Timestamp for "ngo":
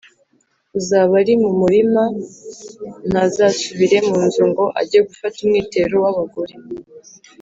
4.49-4.65